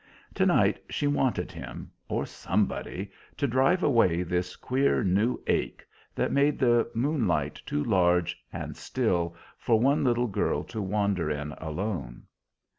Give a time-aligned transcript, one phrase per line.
[0.33, 5.85] To night she wanted him, or somebody, to drive away this queer new ache
[6.15, 11.51] that made the moonlight too large and still for one little girl to wander in
[11.59, 12.23] alone.